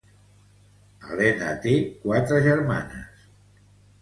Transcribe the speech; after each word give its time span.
Helena 1.07 1.51
té 1.67 1.75
quatre 2.07 2.41
germanes. 2.49 3.23